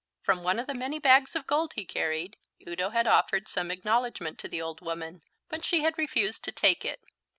[0.23, 2.35] From one of the many bags of gold he carried,
[2.67, 6.83] Udo had offered some acknowledgment to the old woman, but she had refused to take
[6.83, 7.03] it.